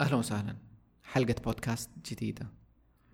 [0.00, 0.56] أهلا وسهلا.
[1.04, 2.46] حلقة بودكاست جديدة.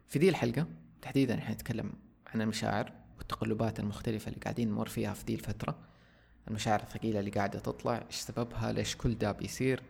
[0.09, 0.67] في دي الحلقة
[1.03, 1.93] تحديدا إحنا نتكلم
[2.27, 5.79] عن المشاعر والتقلبات المختلفة اللي قاعدين نمر فيها في دي الفترة.
[6.49, 9.83] المشاعر الثقيلة اللي قاعدة تطلع إيش سببها ليش كل ده بيصير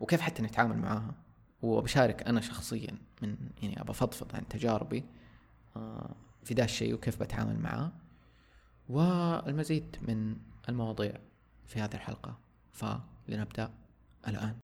[0.00, 1.14] وكيف حتى نتعامل معاها.
[1.62, 5.04] وبشارك أنا شخصيا من يعني أبى أفضفض عن تجاربي
[5.76, 6.14] آه،
[6.44, 7.92] في ده الشيء وكيف بتعامل معاه.
[8.88, 10.36] والمزيد من
[10.68, 11.12] المواضيع
[11.66, 12.38] في هذه الحلقة.
[12.72, 13.70] فلنبدأ
[14.28, 14.54] الآن.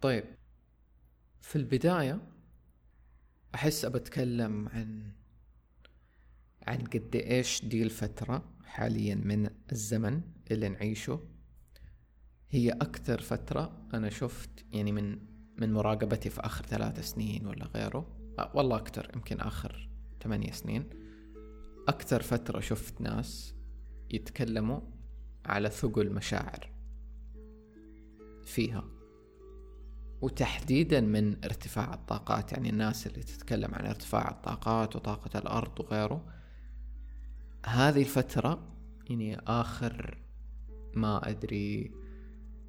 [0.00, 0.24] طيب
[1.40, 2.20] في البداية
[3.54, 5.12] أحس أبتكلم عن
[6.62, 11.20] عن قد إيش دي الفترة حاليا من الزمن اللي نعيشه.
[12.50, 15.18] هي أكثر فترة أنا شفت يعني من
[15.58, 18.16] من مراقبتي في آخر ثلاث سنين ولا غيره.
[18.38, 19.88] أه والله أكثر يمكن آخر
[20.22, 20.90] ثمانية سنين.
[21.88, 23.54] أكثر فترة شفت ناس
[24.10, 24.80] يتكلموا
[25.44, 26.70] على ثقل مشاعر
[28.44, 28.95] فيها.
[30.22, 36.24] وتحديدا من ارتفاع الطاقات يعني الناس اللي تتكلم عن ارتفاع الطاقات وطاقة الأرض وغيره.
[37.66, 38.68] هذه الفترة
[39.10, 40.18] يعني آخر
[40.94, 41.90] ما أدري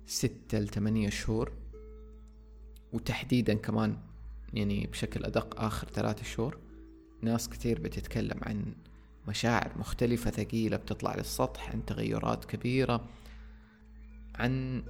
[0.06, 1.52] ستة لثمانية شهور
[2.94, 3.98] وتحديدا كمان
[4.54, 6.58] يعني بشكل أدق آخر ثلاثة شهور
[7.22, 8.76] ناس كثير بتتكلم عن
[9.28, 13.10] مشاعر مختلفة ثقيلة بتطلع للسطح عن تغيرات كبيرة
[14.36, 14.84] عن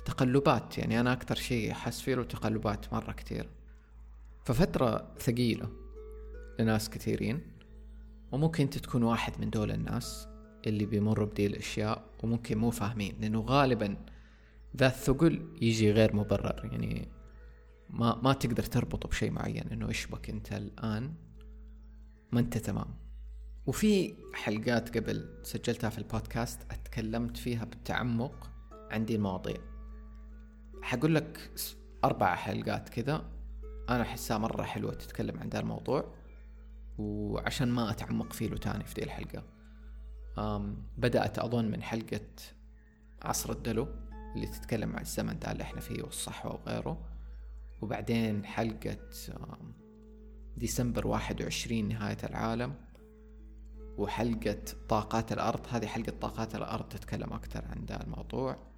[0.00, 3.48] تقلبات يعني أنا أكثر شيء أحس فيه له تقلبات مرة كثير
[4.44, 5.68] ففترة ثقيلة
[6.58, 7.40] لناس كثيرين
[8.32, 10.28] وممكن أنت تكون واحد من دول الناس
[10.66, 13.96] اللي بيمروا بدي الأشياء وممكن مو فاهمين لأنه غالبا
[14.76, 16.64] ذا الثقل يجي غير مبرر.
[16.72, 17.08] يعني
[17.90, 21.14] ما ما تقدر تربطه بشيء معين إنه إيش بك أنت الآن؟
[22.32, 22.94] ما أنت تمام.
[23.66, 28.50] وفي حلقات قبل سجلتها في البودكاست أتكلمت فيها بالتعمق
[28.90, 29.69] عن دي المواضيع.
[30.82, 31.50] حقول لك
[32.04, 33.24] أربع حلقات كذا
[33.88, 36.14] أنا أحسها مرة حلوة تتكلم عن ذا الموضوع
[36.98, 39.42] وعشان ما أتعمق فيه له تاني في دي الحلقة.
[40.98, 42.26] بدأت أظن من حلقة
[43.22, 43.88] عصر الدلو
[44.36, 47.06] اللي تتكلم عن الزمن ده اللي إحنا فيه والصحوة وغيره.
[47.82, 48.98] وبعدين حلقة
[50.56, 52.74] ديسمبر واحد وعشرين نهاية العالم
[53.98, 55.66] وحلقة طاقات الأرض.
[55.70, 58.69] هذه حلقة طاقات الأرض تتكلم أكثر عن ذا الموضوع.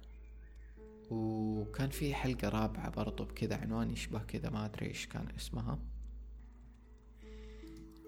[1.13, 5.79] وكان في حلقة رابعة برضو بكذا عنوان يشبه كذا ما أدري إيش كان اسمها.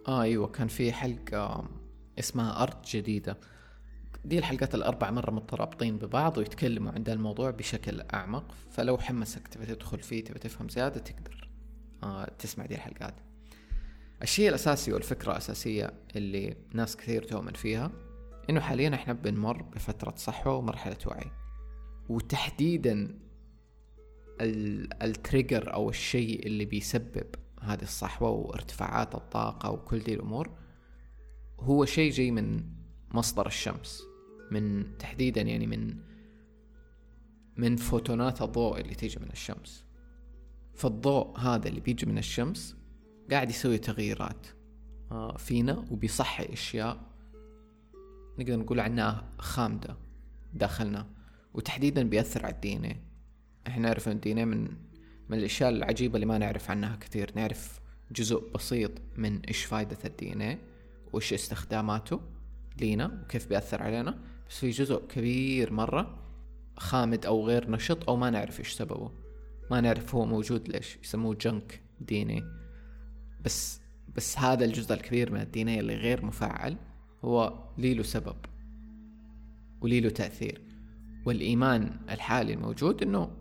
[0.08, 1.70] آه أيوة كان في حلقة
[2.20, 3.38] اسمها أرض جديدة.
[4.26, 8.56] دي الحلقات الأربع مرة مترابطين ببعض ويتكلموا عن الموضوع بشكل أعمق.
[8.72, 11.50] فلو حمسك تبي تدخل فيه تبي تفهم زيادة تقدر.
[12.04, 13.16] آه تسمع دي الحلقات.
[14.22, 17.92] الشيء الأساسي والفكرة الأساسية اللي ناس كثير تؤمن فيها
[18.50, 21.32] إنه حاليا إحنا بنمر بفترة صحوة ومرحلة وعي.
[22.10, 23.20] وتحديدا
[25.02, 27.28] ال trigger أو الشيء اللي بيسبب
[27.62, 30.50] هذه الصحوة وارتفاعات الطاقة وكل دي الأمور
[31.60, 32.64] هو شيء جاي من
[33.14, 34.04] مصدر الشمس
[34.52, 35.96] من تحديدا يعني من
[37.58, 39.86] من فوتونات الضوء اللي تيجي من الشمس.
[40.74, 42.76] فالضوء هذا اللي بيجي من الشمس
[43.32, 44.48] قاعد يسوي تغييرات
[45.12, 47.02] آه، فينا وبيصحي أشياء
[48.40, 49.98] نقدر نقول عنها خامدة
[50.54, 51.08] داخلنا.
[51.56, 52.96] وتحديدا بيأثر على ال DNA
[53.68, 54.68] إحنا نعرف إن ال DNA من
[55.30, 57.32] من الأشياء العجيبة اللي ما نعرف عنها كثير.
[57.36, 57.80] نعرف
[58.12, 60.58] جزء بسيط من إيش فايدة ال DNA
[61.14, 62.22] وإيش استخداماته
[62.80, 64.20] لينا وكيف بيأثر علينا.
[64.50, 66.18] بس في جزء كبير مرة
[66.78, 69.12] خامد أو غير نشط أو ما نعرف إيش سببه.
[69.72, 72.44] ما نعرف هو موجود ليش يسموه junk DNA
[73.46, 73.82] بس
[74.16, 76.78] بس هذا الجزء الكبير من ال DNA اللي غير مفعل
[77.24, 78.36] هو لي له سبب
[79.82, 80.62] ولي له تأثير.
[81.25, 83.31] والإيمان الحالي الموجود أنه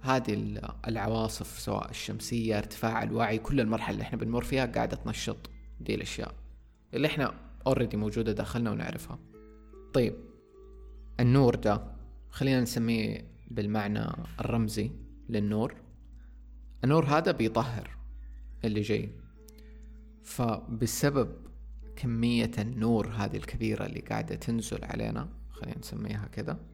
[0.00, 5.50] هذه العواصف سواء الشمسية ارتفاع الوعي كل المرحلة اللي إحنا بنمر فيها قاعدة تنشط
[5.80, 6.34] دي الأشياء
[6.94, 7.34] اللي إحنا
[7.66, 9.18] already موجودة داخلنا ونعرفها.
[9.94, 10.14] طيب
[11.20, 11.82] النور ده
[12.30, 14.04] خلينا نسميه بالمعنى
[14.40, 14.90] الرمزي
[15.28, 15.74] للنور.
[16.84, 17.90] النور هذا بيطهر
[18.64, 19.08] اللي جاي.
[20.22, 21.28] فبسبب
[21.96, 26.71] كمية النور هذه الكبيرة اللي قاعدة تنزل علينا خلينا نسميها كذا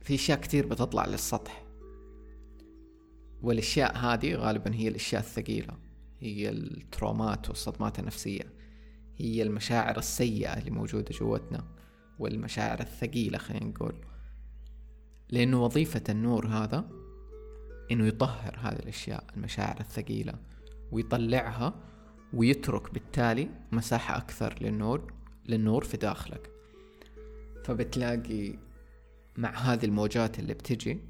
[0.00, 1.64] في أشياء كتير بتطلع للسطح.
[3.42, 5.74] والأشياء هذه غالبا هي الأشياء الثقيلة.
[6.20, 8.52] هي الترومات والصدمات النفسية.
[9.16, 11.64] هي المشاعر السيئة اللي موجودة جوتنا
[12.18, 13.94] والمشاعر الثقيلة خلينا نقول.
[15.30, 16.90] لأنه وظيفة النور هذا
[17.90, 20.34] إنه يطهر هذه الأشياء المشاعر الثقيلة
[20.92, 21.74] ويطلعها
[22.32, 25.12] ويترك بالتالي مساحة أكثر للنور
[25.46, 26.50] للنور في داخلك.
[27.64, 28.67] فبتلاقي
[29.38, 31.00] مع هذه الموجات اللي بتجي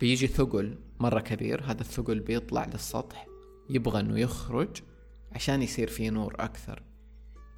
[0.00, 3.26] بيجي ثقل مرة كبير هذا الثقل بيطلع للسطح
[3.70, 4.82] يبغى إنه يخرج
[5.32, 6.82] عشان يصير فيه نور أكثر.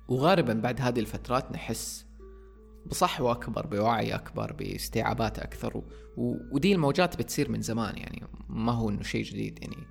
[0.09, 2.07] وغالبا بعد هذه الفترات نحس
[2.87, 5.85] بصحوة أكبر بوعي أكبر باستيعابات أكثر و...
[6.17, 6.37] و...
[6.53, 9.87] ودي الموجات بتصير من زمان يعني ما هو إنه شيء جديد يعني.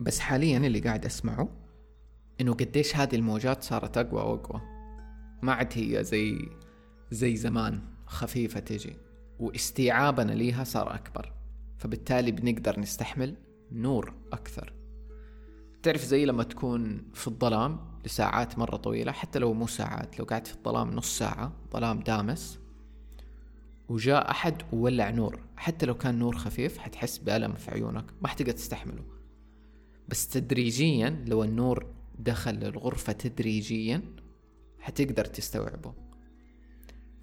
[0.00, 1.48] بس حاليا اللي قاعد أسمعه
[2.40, 4.60] إنه قديش هذه الموجات صارت أقوى وأقوى.
[5.42, 6.48] ما عاد هي زي
[7.10, 7.97] زي زمان.
[8.08, 8.96] خفيفة تجي
[9.38, 11.32] واستيعابنا ليها صار أكبر
[11.78, 13.34] فبالتالي بنقدر نستحمل
[13.72, 14.72] نور أكثر.
[15.82, 20.46] تعرف زي لما تكون في الظلام لساعات مرة طويلة حتى لو مو ساعات لو قعدت
[20.46, 22.58] في الظلام نص ساعة ظلام دامس
[23.88, 25.40] وجاء أحد وولع نور.
[25.56, 29.04] حتى لو كان نور خفيف حتحس بألم في عيونك ما حتقدر تستحمله.
[30.08, 31.86] بس تدريجيا لو النور
[32.18, 34.02] دخل للغرفة تدريجيا
[34.80, 36.07] حتقدر تستوعبه.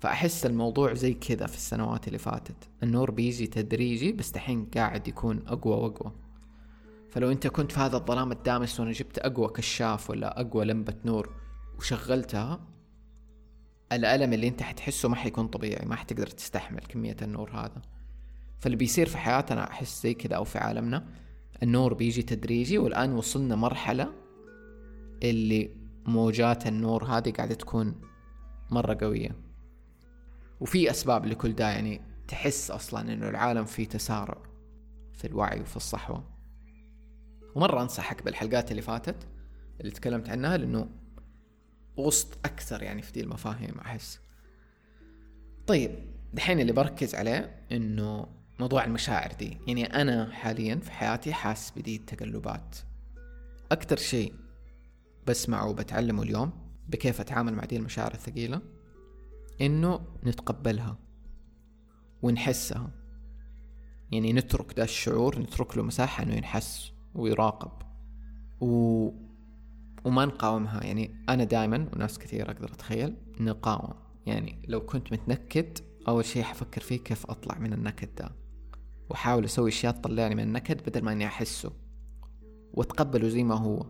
[0.06, 2.56] فأحس الموضوع زي كذا في السنوات اللي فاتت.
[2.84, 6.12] النور بيجي تدريجي بس دحين قاعد يكون أقوى وأقوى.
[7.10, 11.36] فلو أنت كنت في هذا الظلام الدامس وأنا جبت أقوى كشاف ولا أقوى لمبة نور
[11.78, 12.60] وشغلتها
[13.92, 17.82] الألم اللي أنت حتحسه ما حيكون طبيعي ما حتقدر تستحمل كمية النور هذا.
[18.60, 21.06] فاللي بيصير في حياتنا أحس زي كذا أو في عالمنا
[21.64, 24.12] النور بيجي تدريجي والآن وصلنا مرحلة
[25.24, 25.70] اللي
[26.06, 27.96] موجات النور هذه قاعدة تكون
[28.72, 29.45] مرة قوية.
[30.60, 34.38] وفي أسباب لكل ده يعني تحس أصلا إنه العالم فيه تسارع
[35.14, 36.24] في الوعي وفي الصحوة.
[37.56, 39.28] ومرة أنصحك بالحلقات اللي فاتت
[39.80, 40.90] اللي تكلمت عنها لأنه
[42.00, 44.20] غصت أكثر يعني في دي المفاهيم أحس.
[45.68, 45.92] طيب
[46.34, 48.28] دحين اللي بركز عليه إنه
[48.60, 49.58] موضوع المشاعر دي.
[49.68, 52.76] يعني أنا حاليا في حياتي حاس بدي التقلبات
[53.72, 54.34] أكتر شيء
[55.28, 56.52] بسمعه وبتعلمه اليوم
[56.88, 58.62] بكيف أتعامل مع دي المشاعر الثقيلة
[59.62, 60.98] إنه نتقبلها
[62.22, 62.92] ونحسها.
[64.12, 67.72] يعني نترك ده الشعور نترك له مساحة إنه ينحس ويراقب
[68.62, 69.10] و...
[70.06, 70.84] وما نقاومها.
[70.84, 73.94] يعني أنا دائما وناس كثير أقدر أتخيل نقاوم.
[74.26, 75.78] يعني لو كنت متنكد
[76.08, 78.32] أول شيء حفكر فيه كيف أطلع من النكد ده.
[79.10, 81.72] وأحاول أسوي أشياء تطلعني من النكد بدل ما إني أحسه.
[82.74, 83.86] وأتقبله زي ما هو.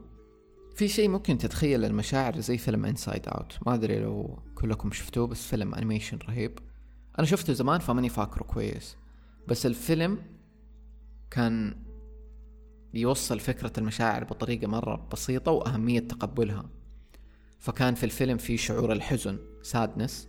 [0.76, 5.48] في شيء ممكن تتخيل المشاعر زي فيلم Inside Out ما أدري لو كلكم شفتوه بس
[5.48, 6.60] فيلم animation رهيب.
[7.20, 8.98] أنا شفته زمان فماني فاكره كويس.
[9.48, 10.22] بس الفيلم
[11.32, 11.76] كان
[12.94, 16.66] يوصل فكرة المشاعر بطريقة مرة بسيطة وأهمية تقبلها.
[17.60, 20.28] فكان في الفيلم في شعور الحزن Sadness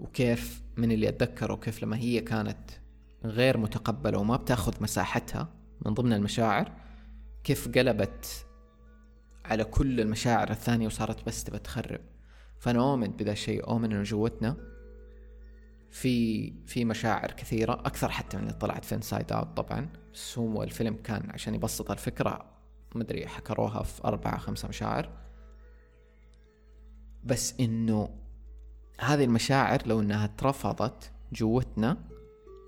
[0.00, 2.70] وكيف من اللي أتذكره كيف لما هي كانت
[3.24, 5.48] غير متقبلة وما بتاخذ مساحتها
[5.86, 6.72] من ضمن المشاعر
[7.44, 8.45] كيف قلبت
[9.50, 12.00] على كل المشاعر الثانية وصارت بس تبى تخرب.
[12.58, 14.56] فأنا أؤمن بذا الشيء أؤمن إنه جوتنا
[15.90, 19.88] في في مشاعر كثيرة أكثر حتى من اللي طلعت في Inside Out طبعا.
[20.14, 22.44] بس هو الفيلم كان عشان يبسط الفكرة
[22.94, 25.10] مدري حصروها في أربعة خمسة مشاعر.
[27.24, 28.08] بس إنه
[29.00, 31.96] هذه المشاعر لو إنها اترفضت جوتنا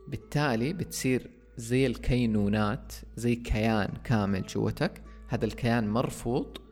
[0.08, 5.03] بالتالي بتصير زي الكينونات زي كيان كامل جوتك.
[5.29, 6.68] هذا الكيان مرفوض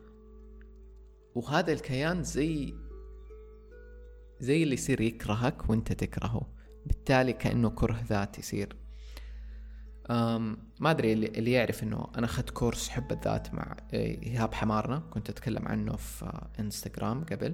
[1.37, 2.73] وهذا الكيان زي
[4.39, 6.41] زي اللي يصير يكرهك وانت تكرهه.
[6.85, 8.75] بالتالي كأنه كره ذات يصير.
[10.09, 14.99] أم ما أدري اللي, يعرف إنه أنا أخذت كورس حب الذات مع إيهاب حمارنا.
[14.99, 17.53] كنت أتكلم عنه في إنستغرام قبل.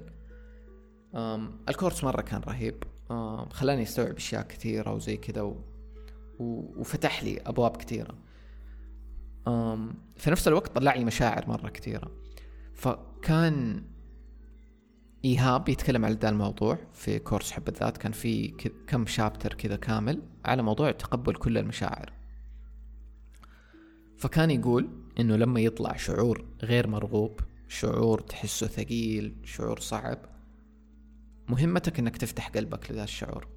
[1.14, 2.84] أم الكورس مرة كان رهيب.
[3.10, 5.64] أم خلاني أستوعب أشياء كثيرة وزي كذا و...
[6.38, 6.80] و...
[6.80, 8.18] وفتح لي أبواب كثيرة.
[9.48, 12.23] أم في نفس الوقت طلع لي مشاعر مرة كثيرة.
[12.74, 13.84] فكان
[15.24, 17.96] إيهاب يتكلم على ذا الموضوع في كورس حب الذات.
[17.96, 18.48] كان في
[18.86, 22.12] كم شابتر كذا كامل على موضوع تقبل كل المشاعر.
[24.18, 24.88] فكان يقول
[25.20, 30.18] إنه لما يطلع شعور غير مرغوب شعور تحسه ثقيل شعور صعب
[31.48, 33.48] مهمتك إنك تفتح قلبك لذا الشعور.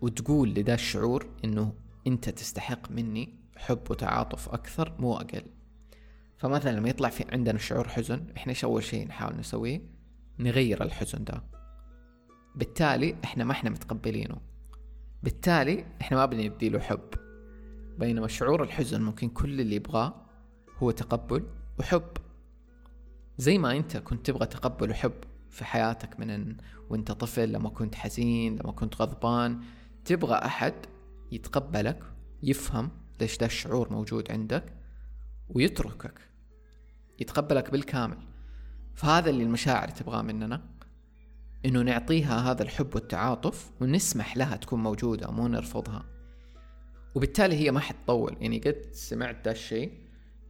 [0.00, 1.72] وتقول لذا الشعور إنه
[2.06, 5.59] أنت تستحق مني حب وتعاطف أكثر مو أقل.
[6.40, 9.82] فمثلا لما يطلع في عندنا شعور حزن إحنا إيش أول شيء نحاول نسويه؟
[10.38, 11.42] نغير الحزن ده.
[12.54, 14.40] بالتالي إحنا ما إحنا متقبلينه.
[15.22, 17.10] بالتالي إحنا ما بندي له حب.
[17.98, 20.26] بينما شعور الحزن ممكن كل اللي يبغاه
[20.78, 21.46] هو تقبل
[21.78, 22.12] وحب.
[23.38, 25.14] زي ما أنت كنت تبغى تقبل وحب
[25.50, 26.56] في حياتك من
[26.90, 29.60] وأنت طفل لما كنت حزين لما كنت غضبان
[30.04, 30.74] تبغى أحد
[31.32, 32.02] يتقبلك
[32.42, 34.72] يفهم ليش ده الشعور موجود عندك
[35.48, 36.29] ويتركك.
[37.20, 38.18] يتقبلك بالكامل.
[38.94, 40.62] فهذا اللي المشاعر تبغاه مننا
[41.64, 46.04] إنه نعطيها هذا الحب والتعاطف ونسمح لها تكون موجودة مو نرفضها.
[47.14, 48.36] وبالتالي هي ما حتطول.
[48.40, 49.92] يعني قد سمعت ده الشيء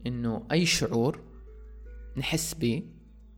[0.06, 1.20] إنه أي شعور
[2.16, 2.82] نحس به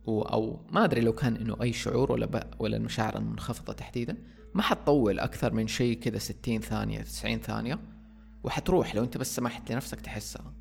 [0.07, 4.17] أو ما أدري لو كان إنه أي شعور ولا ولا المشاعر المنخفضة تحديدا
[4.53, 7.79] ما حتطول أكثر من شيء كذا ستين ثانية تسعين ثانية
[8.43, 10.53] وحتروح لو أنت بس سمحت لنفسك تحسها.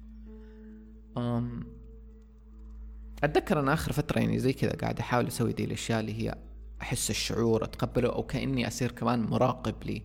[3.24, 6.34] أتذكر أنا آخر فترة يعني زي كذا قاعد أحاول أسوي دي الأشياء اللي هي
[6.82, 10.02] أحس الشعور أتقبله أو كأني أصير كمان مراقب لي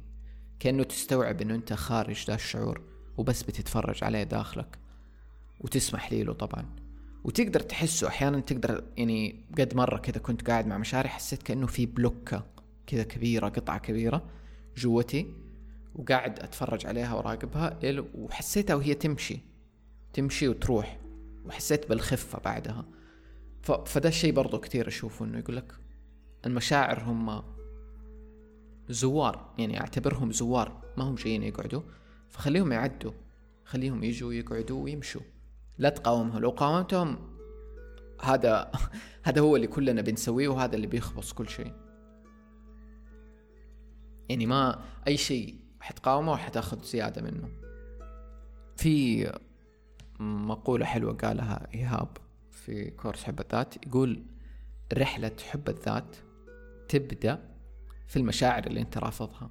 [0.60, 2.82] كأنه تستوعب إنه أنت خارج ذا الشعور
[3.18, 4.78] وبس بتتفرج عليه داخلك
[5.60, 6.66] وتسمح لي له طبعا.
[7.24, 11.86] وتقدر تحسه أحيانا تقدر يعني قد مرة كذا كنت قاعد مع مشاعري حسيت كأنه في
[11.86, 12.46] بلوكة
[12.88, 14.26] كذا كبيرة قطعة كبيرة
[14.78, 15.34] جوتي
[15.96, 17.80] وقاعد أتفرج عليها وراقبها
[18.16, 19.40] وحسيتها وهي تمشي
[20.14, 21.00] تمشي وتروح
[21.46, 22.86] وحسيت بالخفة بعدها.
[23.64, 25.74] فده الشيء برضو كثير أشوفه إنه يقول لك
[26.46, 27.44] المشاعر هم
[28.90, 31.82] زوار يعني أعتبرهم زوار ما هم جايين يقعدوا
[32.30, 33.12] فخليهم يعدوا
[33.66, 35.22] خليهم يجوا يقعدوا ويمشوا.
[35.78, 37.18] لا تقاومهم لو قاومتهم
[38.22, 38.72] هذا
[39.26, 41.74] هذا هو اللي كلنا بنسويه وهذا اللي بيخبص كل شيء.
[44.30, 47.50] يعني ما أي شيء حتقاومه وحتاخذ زيادة منه.
[48.76, 49.32] في
[50.20, 52.18] مقولة حلوة قالها إيهاب
[52.68, 54.24] في كورس حب الذات يقول
[54.94, 56.16] رحلة حب الذات
[56.90, 57.50] تبدأ
[58.08, 59.50] في المشاعر اللي أنت رافضها.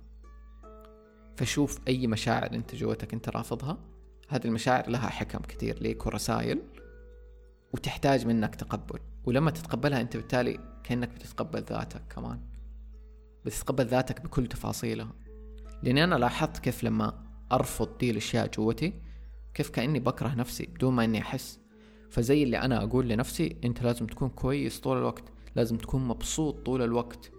[1.37, 3.79] فشوف أي مشاعر أنت جوتك أنت رافضها
[4.29, 6.63] هذه المشاعر لها حكم كثير ليك ورسائل
[7.73, 8.99] وتحتاج منك تقبل.
[9.25, 12.41] ولما تتقبلها أنت بالتالي كأنك بتتقبل ذاتك كمان.
[13.45, 15.13] بتتقبل ذاتك بكل تفاصيلها.
[15.83, 19.03] لأني أنا لاحظت كيف لما أرفض دي الأشياء جوتي
[19.55, 21.66] كيف كأني بكره نفسي بدون ما إني أحس.
[22.11, 25.25] فزي اللي أنا أقول لنفسي أنت لازم تكون كويس طول الوقت
[25.57, 27.31] لازم تكون مبسوط طول الوقت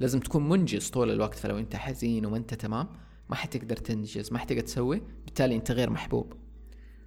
[0.00, 2.88] لازم تكون منجز طول الوقت فلو أنت حزين وما أنت تمام
[3.28, 6.32] ما حتقدر تنجز ما حتقدر تسوي بالتالي أنت غير محبوب.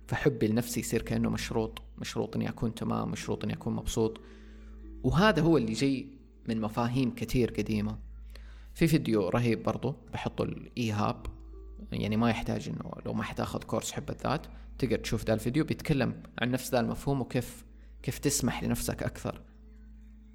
[0.07, 4.21] فحبي لنفسي يصير كأنه مشروط مشروط إني أكون تمام مشروط إني أكون مبسوط.
[5.03, 6.07] وهذا هو اللي جاي
[6.47, 7.97] من مفاهيم كثير قديمة.
[8.73, 11.25] في فيديو رهيب برضو بحطه الايهاب
[11.91, 14.47] يعني ما يحتاج إنه لو ما حتاخذ كورس حب الذات
[14.79, 17.65] تقدر تشوف ذا الفيديو بيتكلم عن نفس ذا المفهوم وكيف
[18.03, 19.41] كيف تسمح لنفسك أكثر.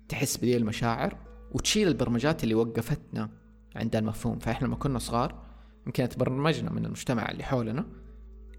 [0.09, 1.17] تحس بذي المشاعر
[1.53, 3.31] وتشيل البرمجات اللي وقفتنا
[3.77, 4.39] عند المفهوم.
[4.39, 5.43] فإحنا لما كنا صغار
[5.87, 7.87] يمكن تبرمجنا من المجتمع اللي حولنا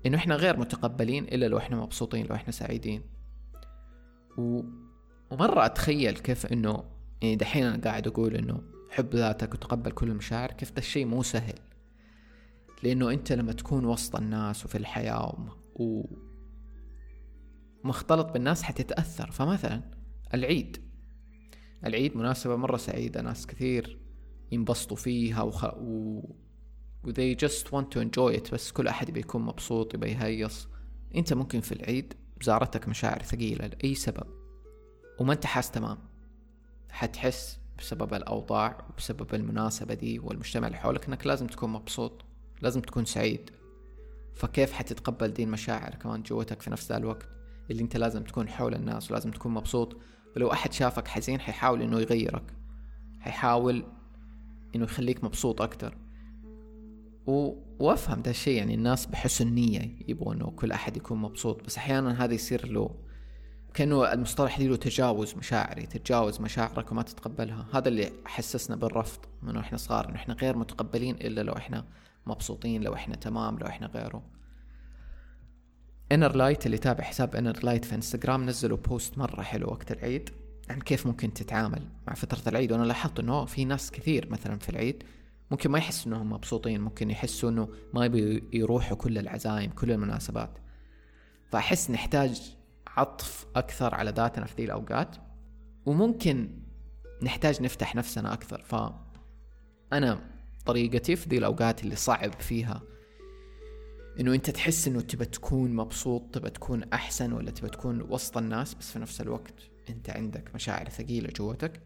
[0.06, 3.02] إنه إحنا غير متقبلين إلا لو إحنا مبسوطين لو إحنا سعيدين.
[4.38, 4.62] و...
[5.32, 6.84] ومرة أتخيل كيف إنه
[7.22, 11.24] يعني دحين أنا قاعد أقول إنه حب ذاتك وتقبل كل المشاعر كيف ده الشيء مو
[11.24, 11.60] سهل.
[12.84, 16.04] لأنه أنت لما تكون وسط الناس وفي الحياة و...
[17.84, 19.32] مختلط بالناس حتتأثر.
[19.32, 19.82] فمثلا
[20.34, 20.78] العيد.
[21.86, 23.22] العيد مناسبة مرة سعيدة.
[23.22, 24.00] ناس كثير
[24.52, 25.64] ينبسطوا فيها وخ...
[25.64, 26.20] و...
[27.04, 28.54] و they just want to enjoy it.
[28.54, 30.68] بس كل أحد بيكون مبسوط يبي يهيص
[31.16, 34.28] أنت ممكن في العيد زارتك مشاعر ثقيلة لأي سبب
[35.20, 35.98] وما أنت حاس تمام.
[36.90, 42.26] حتحس بسبب الأوضاع وبسبب المناسبة دي والمجتمع اللي حولك أنك لازم تكون مبسوط.
[42.62, 43.50] لازم تكون سعيد.
[44.36, 47.28] فكيف حتتقبل دي المشاعر كمان جوتك في نفس ذا الوقت؟
[47.72, 49.98] اللي انت لازم تكون حول الناس ولازم تكون مبسوط.
[50.36, 52.54] ولو أحد شافك حزين حيحاول إنه يغيرك.
[53.20, 53.86] حيحاول
[54.76, 55.98] إنه يخليك مبسوط أكتر.
[57.28, 57.54] و...
[57.80, 61.64] وأفهم ده الشيء يعني الناس بحسن نية يبغوا إنه كل أحد يكون مبسوط.
[61.64, 62.96] بس أحيانا هذا يصير له
[63.74, 67.68] كأنه المصطلح له تجاوز مشاعري تتجاوز مشاعرك وما تتقبلها.
[67.74, 71.86] هذا اللي حسسنا بالرفض من إحنا صغار إنه إحنا غير متقبلين إلا لو إحنا
[72.26, 74.24] مبسوطين لو إحنا تمام لو إحنا غيره.
[76.12, 80.30] Inner Light اللي تابع حساب Inner Light في انستغرام نزلوا post مرة حلو وقت العيد
[80.70, 82.72] عن كيف ممكن تتعامل مع فترة العيد.
[82.72, 85.04] وأنا لاحظت إنه في ناس كثير مثلا في العيد
[85.52, 90.58] ممكن ما يحسوا إنهم مبسوطين ممكن يحسوا إنه ما يبي يروحوا كل العزايم كل المناسبات.
[91.52, 92.56] فأحس نحتاج
[92.88, 95.16] عطف أكثر على ذاتنا في ذي الأوقات.
[95.86, 96.50] وممكن
[97.24, 98.62] نحتاج نفتح نفسنا أكثر.
[98.62, 98.76] ف
[99.94, 100.33] أنا
[100.66, 102.82] طريقتي في ذي الأوقات اللي صعب فيها.
[104.20, 108.74] إنه أنت تحس إنه تبى تكون مبسوط تبى تكون أحسن ولا تبى تكون وسط الناس
[108.74, 109.54] بس في نفس الوقت
[109.90, 111.82] أنت عندك مشاعر ثقيلة جوتك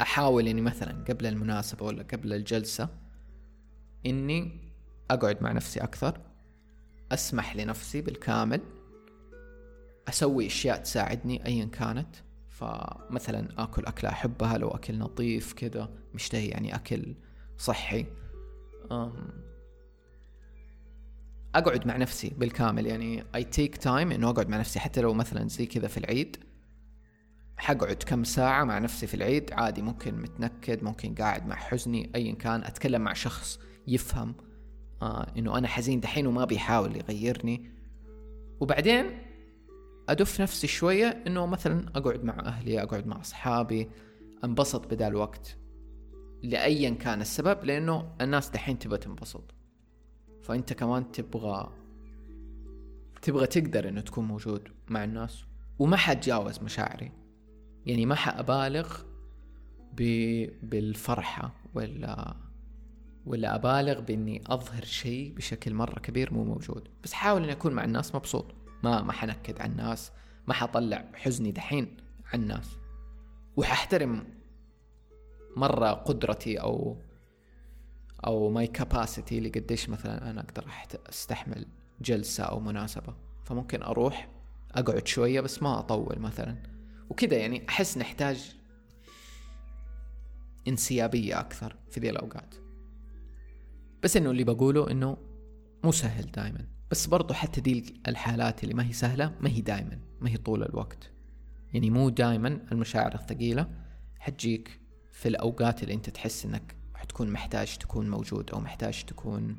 [0.00, 2.88] أحاول إني مثلا قبل المناسبة ولا قبل الجلسة
[4.06, 4.60] إني
[5.10, 6.20] أقعد مع نفسي أكثر
[7.12, 8.60] أسمح لنفسي بالكامل
[10.08, 12.16] أسوي أشياء تساعدني ايا كانت.
[12.56, 17.14] فمثلا آكل أكلة أحبها لو أكل نظيف كذا مشتهي يعني أكل
[17.58, 18.06] صحي.
[21.54, 23.24] أقعد مع نفسي بالكامل يعني.
[23.34, 24.80] اي تيك تايم إنه أقعد مع نفسي.
[24.80, 26.36] حتى لو مثلا زي كذا في العيد
[27.56, 29.52] حقعد كم ساعة مع نفسي في العيد.
[29.52, 32.64] عادي ممكن متنكد ممكن قاعد مع حزني أيا كان.
[32.64, 34.34] أتكلم مع شخص يفهم
[35.02, 37.70] آه إنه أنا حزين دحين وما بيحاول يغيرني.
[38.60, 39.25] وبعدين
[40.08, 43.90] أدف نفسي شوية إنه مثلا أقعد مع أهلي أقعد مع أصحابي
[44.44, 45.56] أنبسط بدال وقت.
[46.42, 49.54] لأيا كان السبب لأنه الناس دحين تبغى تنبسط.
[50.42, 51.72] فأنت كمان تبغى
[53.22, 55.44] تبغى تقدر إنه تكون موجود مع الناس.
[55.78, 57.12] وما حتجاوز مشاعري.
[57.86, 58.98] يعني ما حأبالغ
[59.92, 60.02] ب...
[60.62, 62.36] بالفرحة ولا
[63.26, 66.88] ولا أبالغ بإني أظهر شيء بشكل مرة كبير مو موجود.
[67.04, 68.65] بس حاول إني أكون مع الناس مبسوط.
[68.82, 70.12] ما ما حنكد على الناس
[70.46, 71.96] ما حطلع حزني دحين
[72.32, 72.76] على الناس
[73.56, 74.24] وححترم
[75.56, 76.96] مرة قدرتي أو
[78.26, 80.66] أو ماي كاباسيتي لقديش مثلا أنا أقدر
[81.08, 81.66] أستحمل
[82.00, 83.14] جلسة أو مناسبة.
[83.44, 84.28] فممكن أروح
[84.72, 86.56] أقعد شوية بس ما أطول مثلا.
[87.10, 88.56] وكذا يعني أحس نحتاج
[90.68, 92.54] انسيابية أكثر في ذي الأوقات.
[94.02, 95.16] بس إنه اللي بقوله إنه
[95.84, 99.98] مو سهل دائما بس برضو حتى دي الحالات اللي ما هي سهلة ما هي دائما
[100.20, 101.10] ما هي طول الوقت.
[101.72, 103.68] يعني مو دائما المشاعر الثقيلة
[104.18, 104.80] حتجيك
[105.12, 109.56] في الأوقات اللي أنت تحس إنك حتكون محتاج تكون موجود أو محتاج تكون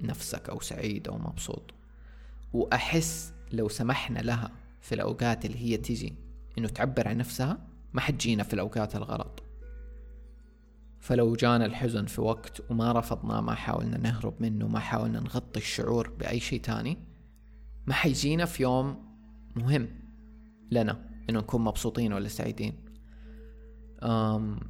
[0.00, 1.74] نفسك أو سعيد أو مبسوط.
[2.52, 4.50] وأحس لو سمحنا لها
[4.80, 6.14] في الأوقات اللي هي تيجي
[6.58, 7.58] إنه تعبر عن نفسها
[7.92, 9.41] ما حتجينا في الأوقات الغلط.
[11.02, 16.10] فلو جانا الحزن في وقت وما رفضناه ما حاولنا نهرب منه ما حاولنا نغطي الشعور
[16.10, 16.98] بأي شيء تاني
[17.86, 19.16] ما حيجينا في يوم
[19.56, 19.88] مهم
[20.70, 22.84] لنا إنه نكون مبسوطين ولا سعيدين.
[24.02, 24.60] أم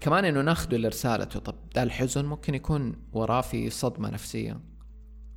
[0.00, 4.60] كمان إنه ناخده لرسالته طب ده الحزن ممكن يكون وراه في صدمة نفسية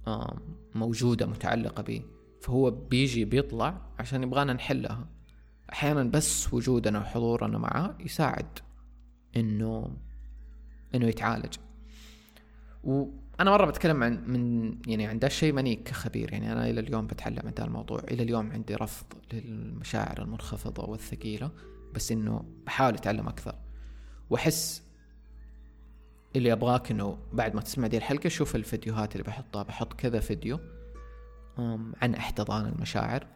[0.07, 0.39] أم
[0.75, 2.01] موجودة متعلقة به
[2.41, 5.07] فهو بيجي بيطلع عشان يبغانا نحلها.
[5.73, 8.59] أحيانا بس وجودنا وحضورنا معاه يساعد.
[9.35, 9.97] إنه
[10.95, 11.53] إنه يتعالج.
[12.83, 16.33] وأنا مرة بتكلم عن من يعني عن ده الشيء ماني كخبير.
[16.33, 17.99] يعني أنا إلى اليوم بتعلم عن ده الموضوع.
[17.99, 21.51] إلى اليوم عندي رفض للمشاعر المنخفضة والثقيلة
[21.93, 23.55] بس إنه بحاول أتعلم أكثر.
[24.29, 24.83] وأحس
[26.35, 29.63] اللي أبغاك إنه بعد ما تسمع دي الحلقة شوف الفيديوهات اللي بحطها.
[29.63, 30.59] بحط كذا فيديو
[32.01, 33.27] عن احتضان المشاعر.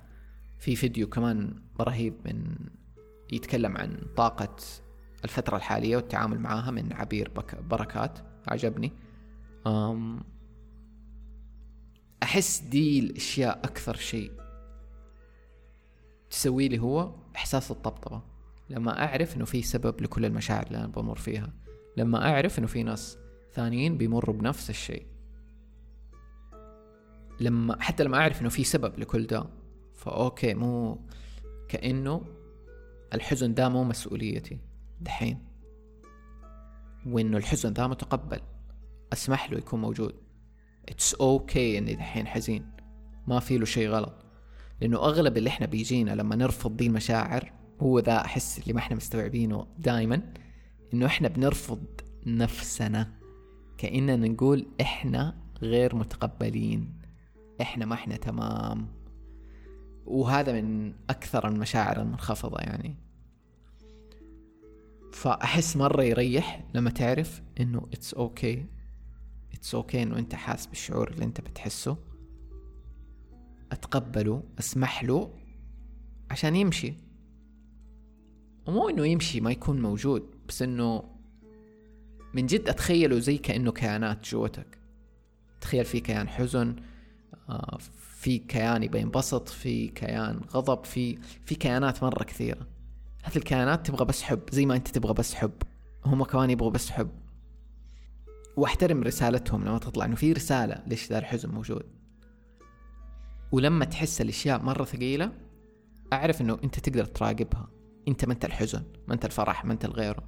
[0.60, 2.56] في فيديو كمان رهيب من
[3.32, 4.56] يتكلم عن طاقة
[5.24, 7.32] الفترة الحالية والتعامل معاها من عبير
[7.70, 8.20] بركات.
[8.48, 8.92] عجبني.
[12.24, 14.32] أحس دي الأشياء أكثر شيء
[16.30, 18.22] تسوي لي هو إحساس الطبطبة.
[18.70, 21.54] لما أعرف إنه في سبب لكل المشاعر اللي أنا بمر فيها.
[21.98, 23.18] لما أعرف إنه في ناس
[23.54, 25.06] ثانيين بيمروا بنفس الشيء.
[27.40, 29.46] لما حتى لما أعرف إنه في سبب لكل ده
[29.94, 31.02] ف okay مو
[31.68, 32.26] كأنه
[33.14, 34.60] الحزن ده مو مسؤوليتي.
[35.02, 35.40] دحين.
[37.06, 38.40] وإنه الحزن ده متقبل.
[39.14, 40.16] أسمح له يكون موجود.
[40.90, 42.72] it's okay okay إني دحين حزين.
[43.28, 44.26] ما في له شيء غلط.
[44.82, 48.96] لأنه أغلب اللي إحنا بيجينا لما نرفض دي المشاعر هو ذا أحس اللي ما إحنا
[48.96, 50.34] مستوعبينه دائما
[50.94, 51.86] إنه إحنا بنرفض
[52.26, 53.12] نفسنا.
[53.78, 57.02] كأننا نقول إحنا غير متقبلين.
[57.62, 58.88] إحنا ما إحنا تمام.
[60.06, 62.96] وهذا من أكثر المشاعر المنخفضة يعني.
[65.12, 68.66] فأحس مرة يريح لما تعرف إنه it's okay
[69.54, 71.98] it's okay إنه أنت حاس بالشعور اللي أنت بتحسه.
[73.72, 75.34] أتقبله أسمح له
[76.32, 76.94] عشان يمشي.
[78.68, 81.04] ومو إنه يمشي ما يكون موجود بس إنه
[82.34, 84.78] من جد أتخيله زي كأنه كيانات جوتك.
[85.62, 86.76] تخيل في كيان حزن
[87.50, 92.68] آه، في كيان يبي ينبسط في كيان غضب في في كيانات مرة كثيرة.
[93.24, 95.54] هذه الكيانات تبغى بس حب زي ما انت تبغى بس حب.
[96.06, 97.10] هم كمان يبغوا بس حب.
[98.58, 101.84] واحترم رسالتهم لما تطلع إنه في رسالة ليش ذا الحزن موجود.
[103.52, 105.32] ولما تحس الأشياء مرة ثقيلة
[106.14, 107.68] أعرف إنه أنت تقدر تراقبها.
[108.08, 110.24] أنت ما أنت الحزن ما أنت الفرح ما أنت الغيره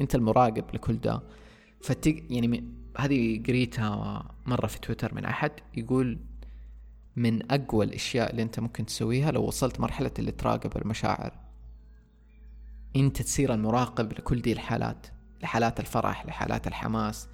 [0.00, 1.22] أنت المراقب لكل ده.
[1.80, 2.64] فتق يعني
[2.98, 6.18] هذه قريتها مرة في تويتر من أحد يقول
[7.16, 11.41] من أقوى الأشياء اللي أنت ممكن تسويها لو وصلت مرحلة اللي تراقب المشاعر.
[12.96, 15.06] أنت تصير المراقب لكل دي الحالات
[15.42, 17.28] لحالات الفرح لحالات الحماس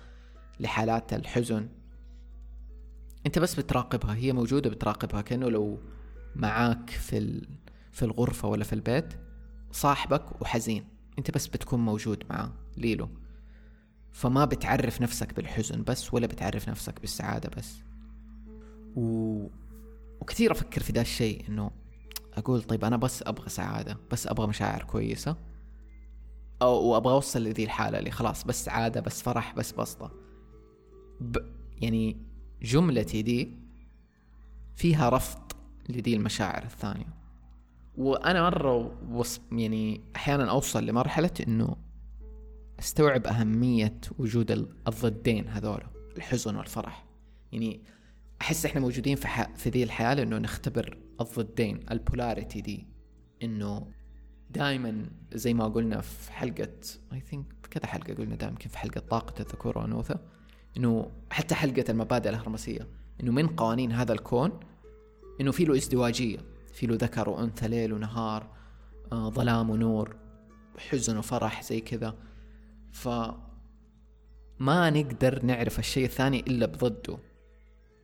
[0.61, 1.69] لحالات الحزن.
[3.27, 5.81] أنت بس بتراقبها هي موجودة بتراقبها كأنه لو
[6.37, 7.47] معاك في.
[7.93, 9.15] في الغرفة ولا في البيت
[9.73, 10.85] صاحبك وحزين.
[11.19, 13.09] انت بس بتكون موجود معاه ليلو.
[14.13, 17.75] فما بتعرف نفسك بالحزن بس ولا بتعرف نفسك بالسعادة بس.
[18.97, 19.47] و...
[20.21, 21.71] وكثير أفكر في ذا الشيء إنه
[22.39, 25.37] أقول طيب أنا بس أبغى سعادة بس أبغى مشاعر كويسة.
[26.63, 30.11] أو وأبغى أوصل لذي الحالة اللي خلاص بس سعادة بس فرح بس بسطة.
[31.21, 31.37] ب...
[31.83, 32.17] يعني
[32.63, 33.57] جملتي دي
[34.77, 35.53] فيها رفض
[35.89, 37.19] لدي المشاعر الثانية.
[37.97, 39.41] وأنا مرة وص...
[39.53, 41.77] يعني أحيانا أوصل لمرحلة إنه
[42.79, 44.51] أستوعب أهمية وجود
[44.89, 45.83] الضدين هذول
[46.17, 47.05] الحزن والفرح.
[47.53, 47.81] يعني
[48.41, 49.57] أحس إحنا موجودين في, ح...
[49.57, 52.87] في ذي الحياة لأنه نختبر الضدين البولاريتي دي
[53.43, 53.87] إنه
[54.51, 56.73] دائما زي ما قلنا في حلقة
[57.13, 60.21] اي ثينك كذا حلقة قلنا دائما في حلقة طاقة الذكور والأنوثة
[60.77, 62.89] إنه حتى حلقة المبادئ الهرمسية
[63.21, 64.61] إنه من قوانين هذا الكون؟
[65.41, 66.39] إنه في له ازدواجية
[66.73, 68.51] في له ذكر وأنثى ليل ونهار
[69.13, 70.17] آه ظلام ونور
[70.79, 72.15] حزن وفرح زي كذا.
[72.93, 73.09] ف
[74.59, 77.19] ما نقدر نعرف الشيء الثاني إلا بضده.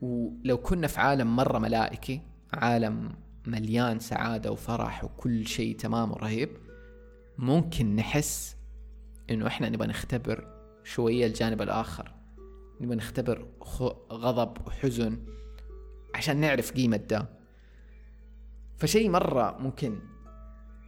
[0.01, 2.21] ولو كنا في عالم مرة ملائكي
[2.53, 3.13] عالم
[3.47, 6.49] مليان سعادة وفرح وكل شيء تمام ورهيب
[7.39, 8.57] ممكن نحس
[9.31, 10.47] إنه إحنا نبغى نختبر
[10.85, 12.15] شوية الجانب الآخر.
[12.81, 13.47] نبغى نختبر
[14.13, 15.19] غضب وحزن
[16.15, 17.29] عشان نعرف قيمة ده.
[18.79, 19.99] فشيء مرة ممكن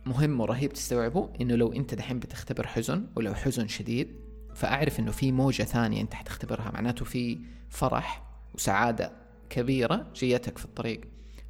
[0.06, 4.16] مهم ورهيب تستوعبه إنه لو أنت دحين بتختبر حزن ولو حزن شديد
[4.54, 6.70] فأعرف إنه في موجة ثانية أنت حتختبرها.
[6.74, 7.38] معناته في
[7.70, 8.22] فرح
[8.54, 9.12] وسعادة
[9.50, 11.00] كبيرة جيتك في الطريق.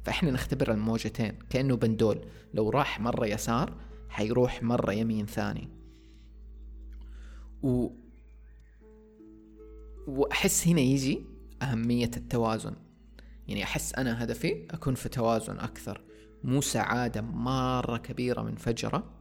[0.07, 2.25] فإحنا نختبر الموجتين كأنه بندول.
[2.53, 3.77] لو راح مرة يسار
[4.09, 5.69] حيروح مرة يمين ثاني.
[7.63, 7.89] و
[10.07, 11.25] وأحس هنا يجي
[11.61, 12.75] أهمية التوازن.
[13.47, 16.01] يعني أحس أنا هدفي أكون في توازن أكثر.
[16.43, 19.13] مو سعادة مرة كبيرة من فجرة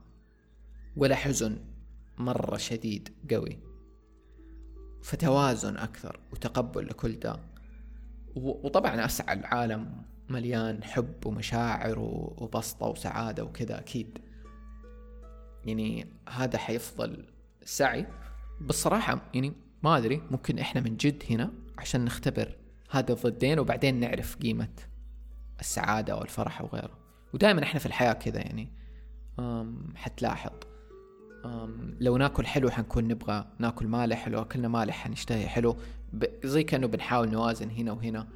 [0.97, 1.59] ولا حزن
[2.19, 3.59] مرة شديد قوي.
[5.03, 7.41] فتوازن أكثر وتقبل لكل ده.
[8.37, 11.99] وطبعا أسعى العالم مليان حب ومشاعر
[12.39, 14.19] وبسطة وسعادة وكذا أكيد.
[15.65, 17.27] يعني هذا حيفضل
[17.65, 18.07] سعي.
[18.61, 22.57] بالصراحة يعني ما أدري ممكن إحنا من جد هنا عشان نختبر
[22.91, 24.69] هذا الضدين وبعدين نعرف قيمة
[25.61, 26.99] السعادة والفرح وغيره.
[27.35, 28.73] ودائما إحنا في الحياة كذا يعني.
[29.95, 30.53] حتلاحظ.
[32.01, 35.77] لو ناكل حلو حنكون نبغى ناكل مالح لو أكلنا مالح حنشتهي حلو.
[36.45, 38.29] زي كأنه بنحاول نوازن هنا وهنا.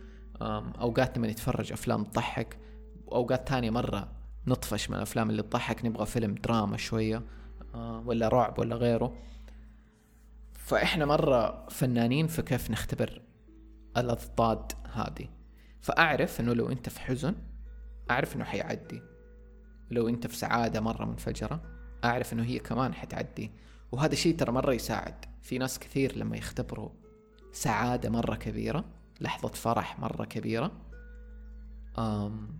[0.42, 2.58] أوقات لما نتفرج أفلام تضحك
[3.06, 4.08] وأوقات ثانية مرة
[4.46, 7.22] نطفش من الأفلام اللي تضحك نبغى فيلم دراما شوية
[8.04, 9.16] ولا رعب ولا غيره.
[10.52, 13.22] فإحنا مرة فنانين في كيف نختبر
[13.96, 15.28] الأضداد هذه؟
[15.80, 17.34] فأعرف إنه لو أنت في حزن
[18.10, 19.02] أعرف إنه حيعدي.
[19.90, 21.62] لو أنت في سعادة مرة منفجرة
[22.04, 23.50] أعرف إنه هي كمان حتعدي.
[23.92, 25.24] وهذا الشيء ترى مرة يساعد.
[25.42, 26.90] في ناس كثير لما يختبروا
[27.52, 28.84] سعادة مرة كبيرة
[29.20, 30.72] لحظة فرح مرة كبيرة
[31.98, 32.58] أم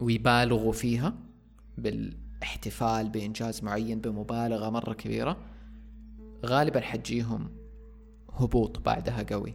[0.00, 1.14] ويبالغوا فيها
[1.78, 5.36] بالاحتفال بإنجاز معين بمبالغة مرة كبيرة
[6.46, 7.50] غالبا حتجيهم
[8.32, 9.54] هبوط بعدها قوي.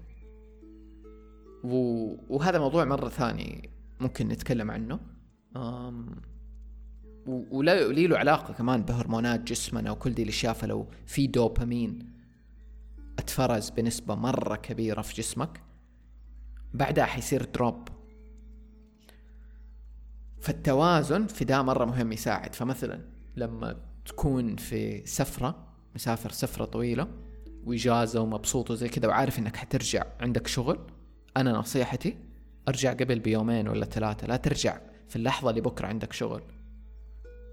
[2.30, 5.00] وهذا موضوع مرة ثاني ممكن نتكلم عنه
[5.56, 6.22] أم...
[7.28, 12.17] ولي له علاقة كمان بهرمونات جسمنا وكل دي الأشياء فلو في دوبامين
[13.20, 15.62] أتفرز بنسبة مرة كبيرة في جسمك.
[16.74, 17.88] بعدها حيصير دروب
[20.42, 22.56] فالتوازن في ده مرة مهم يساعد.
[22.56, 23.02] فمثلا
[23.36, 27.08] لما تكون في سفرة مسافر سفرة طويلة
[27.66, 30.80] وإجازة ومبسوط وزي كذا وعارف إنك حترجع عندك شغل
[31.38, 32.18] أنا نصيحتي
[32.68, 36.44] أرجع قبل بيومين ولا ثلاثة لا ترجع في اللحظة اللي بكرة عندك شغل.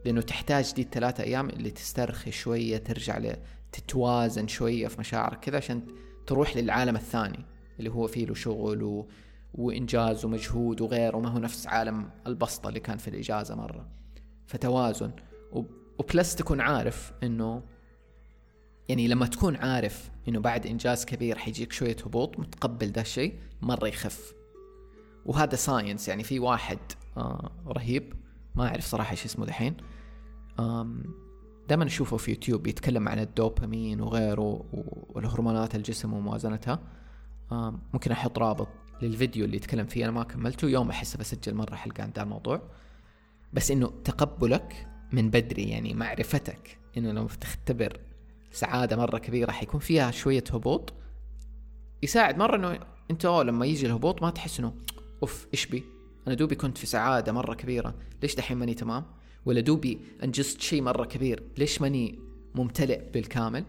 [0.04, 3.34] لأنه تحتاج دي الثلاثة أيام اللي تسترخي شوية ترجع
[3.72, 5.82] تتوازن شوية في مشاعرك كذا عشان
[6.26, 7.44] تروح للعالم الثاني
[7.78, 9.08] اللي هو فيه له شغل و...
[9.54, 11.18] وإنجاز ومجهود وغيره.
[11.18, 13.88] ما هو نفس عالم البسطة اللي كان في الإجازة مرة.
[14.46, 15.10] فتوازن.
[15.52, 15.62] و...
[15.98, 17.62] و plus تكون عارف إنه
[18.88, 23.88] يعني لما تكون عارف إنه بعد إنجاز كبير حيجيك شوية هبوط متقبل ده الشيء مرة
[23.88, 24.34] يخف.
[25.26, 26.78] وهذا science يعني في واحد
[27.16, 28.14] آه رهيب.
[28.54, 29.76] ما أعرف صراحة إيش اسمه دحين.
[31.68, 34.64] دائما أشوفه في يوتيوب يتكلم عن الدوبامين وغيره
[35.08, 36.78] والهرمونات الجسم وموازنتها.
[37.92, 38.68] ممكن أحط رابط
[39.02, 40.68] للفيديو اللي يتكلم فيه أنا ما كملته.
[40.68, 42.62] يوم احس بسجل مرة حلقة عن ذا الموضوع.
[43.52, 48.00] بس إنه تقبلك من بدري يعني معرفتك إنه لما تختبر
[48.52, 50.94] سعادة مرة كبيرة حيكون فيها شوية هبوط.
[52.02, 54.74] يساعد مرة إنه أنت لما يجي الهبوط ما تحس إنه
[55.22, 55.84] أوف إيش بي؟
[56.26, 57.94] أنا دوبي كنت في سعادة مرة كبيرة.
[58.22, 59.04] ليش دحين ماني تمام؟
[59.46, 61.42] ولا دوبي انجزت شيء مرة كبير.
[61.58, 62.18] ليش ماني
[62.54, 63.64] ممتلئ بالكامل؟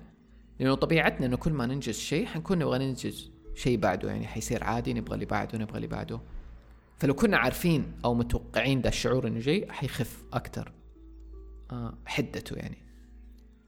[0.60, 4.10] لأنه طبيعتنا إنه كل ما ننجز شيء حنكون نبغى ننجز شيء بعده.
[4.10, 6.22] يعني حيصير عادي نبغى اللي بعده نبغى اللي بعده.
[6.98, 10.72] فلو كنا عارفين أو متوقعين ده الشعور إنه جاي حيخف أكتر.
[11.72, 12.78] آه حدته يعني.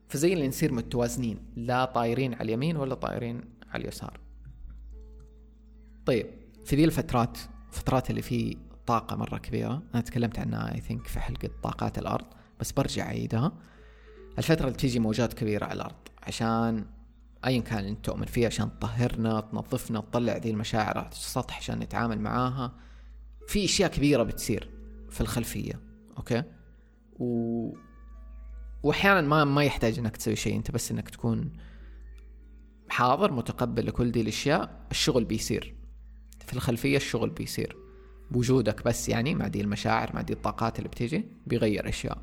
[0.07, 1.39] فزي اللي نصير متوازنين.
[1.55, 4.19] لا طايرين على اليمين ولا طايرين على اليسار.
[6.05, 6.27] طيب
[6.65, 7.37] في ذي الفترات
[7.71, 9.83] فترات اللي في طاقة مرة كبيرة.
[9.93, 12.25] أنا تكلمت عنها اي ثينك في حلقة طاقات الأرض
[12.59, 13.51] بس برجع أعيدها.
[14.37, 16.85] الفترة اللي تيجي موجات كبيرة على الأرض عشان
[17.45, 22.19] أيا كان أنت تؤمن فيه عشان تطهرنا تنظفنا تطلع ذي المشاعر على السطح عشان نتعامل
[22.19, 22.73] معاها.
[23.47, 24.69] في أشياء كبيرة بتصير
[25.09, 25.81] في الخلفية
[26.17, 26.43] أوكي؟
[27.19, 27.77] و...
[28.83, 31.53] واحيانا ما ما يحتاج إنك تسوي شيء أنت بس إنك تكون
[32.89, 35.75] حاضر متقبل لكل دي الأشياء الشغل بيصير.
[36.45, 37.86] في الخلفية الشغل بيصير.
[38.31, 42.17] بوجودك بس يعني مع دي المشاعر مع دي الطاقات اللي بتيجي بيغير أشياء.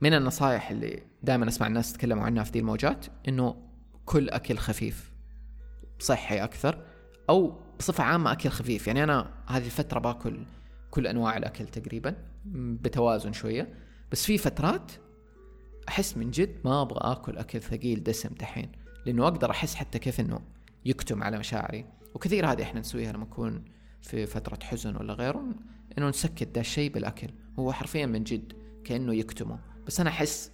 [0.00, 3.56] من النصائح اللي دائما أسمع الناس يتكلموا عنها في دي الموجات إنه
[4.04, 5.12] كل أكل خفيف
[5.98, 6.84] صحي أكثر
[7.30, 8.86] أو بصفة عامة أكل خفيف.
[8.86, 10.38] يعني أنا هذه الفترة باكل
[10.90, 12.14] كل أنواع الأكل تقريبا
[12.54, 13.74] بتوازن شوية.
[14.12, 14.92] بس في فترات
[15.88, 18.72] أحس من جد ما أبغى آكل أكل ثقيل دسم دحين
[19.06, 20.40] لأنه أقدر أحس حتى كيف إنه
[20.84, 21.84] يكتم على مشاعري.
[22.14, 23.64] وكثير هذه إحنا نسويها لما نكون
[24.02, 25.44] في فترة حزن ولا غيره
[25.98, 27.28] إنه نسكت ده الشيء بالأكل.
[27.58, 28.52] هو حرفيا من جد
[28.84, 29.58] كأنه يكتمه.
[29.86, 30.50] بس أنا أحس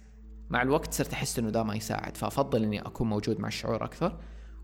[0.49, 4.19] مع الوقت صرت أحس إنه ده ما يساعد فأفضل إني أكون موجود مع الشعور أكثر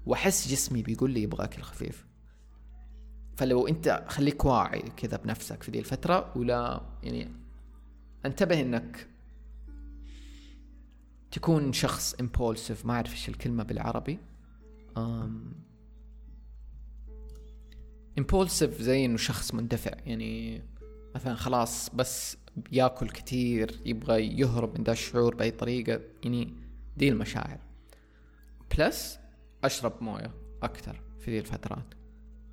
[0.05, 2.05] وأحس جسمي بيقول لي يبغى أكل خفيف.
[3.35, 7.31] فلو أنت خليك واعي كذا بنفسك في دي الفترة ولا يعني
[8.25, 9.07] انتبه إنك
[11.31, 14.19] تكون شخص impulsive ما أعرف إيش الكلمة بالعربي.
[18.19, 19.91] impulsive زي إنه شخص مندفع.
[20.05, 20.63] يعني
[21.15, 22.38] مثلا خلاص بس
[22.71, 26.53] ياكل كثير يبغى يهرب من ذا الشعور بأي طريقة يعني
[26.97, 27.60] دي المشاعر.
[28.77, 29.19] plus
[29.63, 30.32] أشرب موية
[30.63, 31.93] أكثر في ذي الفترات.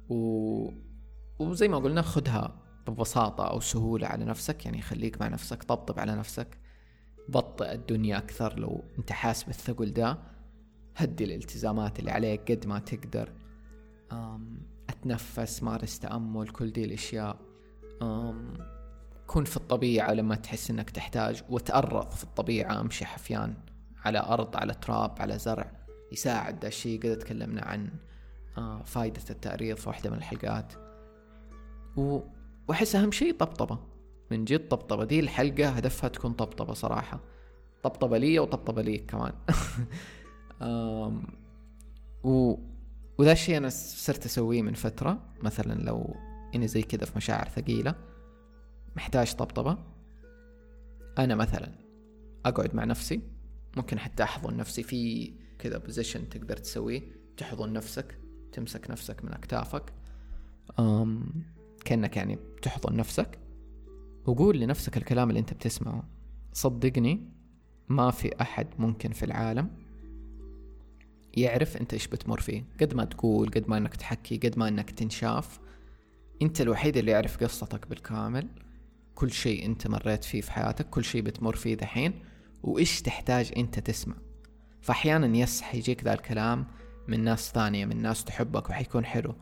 [0.09, 0.71] و...
[1.39, 6.17] وزي ما قلنا خدها ببساطة أو سهولة على نفسك يعني خليك مع نفسك طبطب على
[6.17, 6.59] نفسك
[7.29, 10.19] بطئ الدنيا أكثر لو أنت حاس بالثقل ده.
[10.97, 13.33] هدي الالتزامات اللي عليك قد ما تقدر.
[15.07, 17.37] أتنفس مارس تأمل كل دي الأشياء
[19.27, 22.81] كن في الطبيعة لما تحس إنك تحتاج وتأرض في الطبيعة.
[22.81, 23.55] أمشي حفيان
[24.05, 25.73] على أرض على تراب على زرع
[26.13, 26.63] يساعد.
[26.63, 27.91] ذا الشيء قد تكلمنا عن
[28.59, 30.73] آه، فائدة التأريض في واحدة من الحلقات.
[31.97, 32.21] و...
[32.69, 33.79] وأحس أهم شيء طبطبة.
[34.31, 35.05] من جد طبطبة.
[35.05, 37.21] دي الحلقة هدفها تكون طبطبة صراحة.
[37.83, 39.33] طبطبة لي وطبطبة ليك كمان.
[42.25, 42.55] و...
[43.19, 46.17] وذا الشيء أنا صرت أسويه من فترة مثلا لو
[46.55, 47.95] إني زي كذا في مشاعر ثقيلة
[48.97, 49.79] محتاج طبطبة
[51.19, 51.73] أنا مثلا
[52.47, 53.21] أقعد مع نفسي
[53.77, 57.03] ممكن حتى أحضن نفسي في كذا بوزيشن تقدر تسويه
[57.37, 58.19] تحضن نفسك
[58.53, 59.93] تمسك نفسك من أكتافك
[60.79, 61.27] أم
[61.85, 63.39] كأنك يعني تحضن نفسك
[64.27, 66.09] وقول لنفسك الكلام اللي أنت بتسمعه.
[66.53, 67.31] صدقني
[67.89, 69.71] ما في أحد ممكن في العالم
[71.37, 72.65] يعرف أنت إيش بتمر فيه.
[72.81, 75.59] قد ما تقول قد ما أنك تحكي قد ما أنك تنشاف
[76.43, 78.49] أنت الوحيد اللي يعرف قصتك بالكامل.
[79.15, 82.23] كل شيء أنت مريت فيه في حياتك كل شيء بتمر فيه دحين
[82.63, 84.17] وإيش تحتاج أنت تسمع.
[84.81, 86.67] فاحيانا yes حيجيك ذا الكلام
[87.09, 89.35] من ناس ثانية من ناس تحبك وحيكون حلو.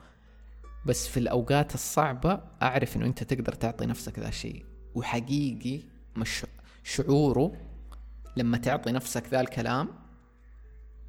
[0.87, 4.65] بس في الأوقات الصعبة أعرف إنه أنت تقدر تعطي نفسك ذا الشيء.
[4.95, 5.81] وحقيقي
[6.17, 6.47] مش
[6.85, 7.53] شعوره
[8.37, 10.04] لما تعطي نفسك ذا الكلام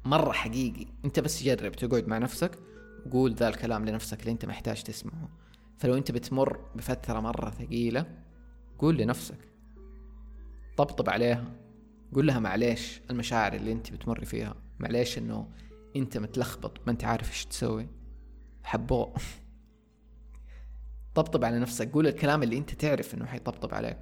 [0.06, 0.86] مرة حقيقي.
[1.04, 2.58] أنت بس جرب تقعد مع نفسك
[3.06, 5.28] وقول ذا الكلام لنفسك اللي أنت محتاج تسمعه.
[5.78, 8.06] فلو أنت بتمر بفترة مرة ثقيلة
[8.78, 9.38] قول لنفسك.
[10.76, 11.44] طبطب عليها.
[12.14, 14.54] قول لها معليش المشاعر اللي انت بتمر فيها.
[14.78, 15.48] معليش انه
[15.96, 17.88] انت متلخبط ما انت عارف إيش تسوي.
[18.62, 19.14] حبوه
[21.14, 21.92] طبطب على نفسك.
[21.92, 23.98] قول الكلام اللي انت تعرف انه حيطبطب عليك.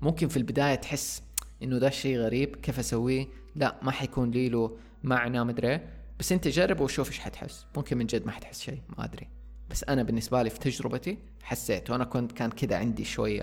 [0.00, 1.22] ممكن في البداية تحس
[1.62, 5.80] انه ده الشيء غريب كيف اسويه؟ لا ما حيكون لي له معنى مدري
[6.18, 7.66] بس أنت جرب وشوف إيش حتحس.
[7.76, 9.28] ممكن من جد ما حتحس شيء ما أدري.
[9.70, 13.42] بس أنا بالنسبة لي في تجربتي حسيت وأنا كنت كان كذا عندي شوية.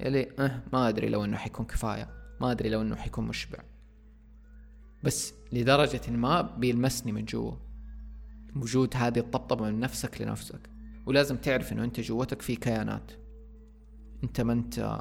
[0.00, 2.08] يلي أه ما أدري لو إنه حيكون كفاية.
[2.40, 3.58] ما أدري لو إنه حيكون مشبع.
[5.02, 7.52] بس لدرجة ما بيلمسني من جوا.
[8.56, 10.70] وجود هذه الطبطبة من نفسك لنفسك.
[11.06, 13.12] ولازم تعرف إنه أنت جوتك في كيانات.
[14.24, 15.00] أنت ما أنت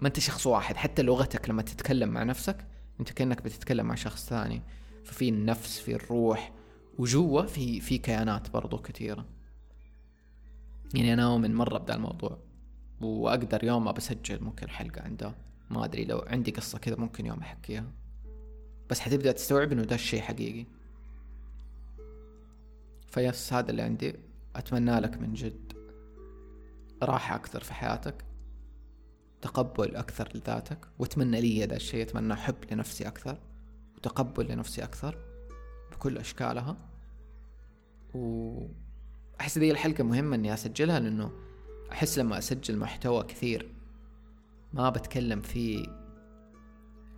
[0.00, 0.76] ما أنت شخص واحد.
[0.76, 2.66] حتى لغتك لما تتكلم مع نفسك
[3.00, 4.62] انت كأنك بتتكلم مع شخص ثاني.
[5.04, 6.52] ففي النفس في الروح
[6.98, 9.26] وجوا في في كيانات برضو كثيرة.
[10.94, 12.38] يعني أنا اؤمن مرة بدا الموضوع
[13.00, 15.34] وأقدر يوم ما بسجل ممكن حلقة عنده
[15.70, 17.92] ما أدري لو عندي قصة كذا ممكن يوم أحكيها.
[18.90, 20.66] بس حتبدأ تستوعب إنه ده الشيء حقيقي.
[23.08, 24.14] فيس هذا اللي عندي.
[24.56, 25.72] أتمنى لك من جد
[27.02, 28.27] راحة أكثر في حياتك.
[29.42, 33.38] تقبل أكثر لذاتك وأتمنى لي هذا الشيء أتمنى حب لنفسي أكثر
[33.96, 35.18] وتقبل لنفسي أكثر
[35.92, 36.76] بكل أشكالها.
[38.14, 41.30] وأحس ذي الحلقة مهمة إني أسجلها لأنه
[41.92, 43.74] أحس لما أسجل محتوى كثير
[44.72, 45.86] ما بتكلم فيه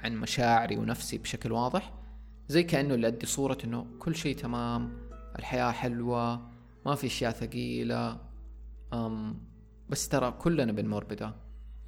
[0.00, 1.94] عن مشاعري ونفسي بشكل واضح
[2.48, 4.92] زي كأنه اللي أدي صورة إنه كل شيء تمام
[5.38, 6.50] الحياة حلوة
[6.87, 8.20] ما في أشياء ثقيلة
[8.92, 9.40] أم
[9.88, 11.35] بس ترى كلنا بنمر بدا